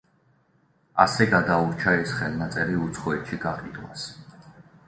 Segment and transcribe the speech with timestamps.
[1.03, 4.09] ასე გადაურჩა ეს ხელნაწერი უცხოეთში გაყიდვას.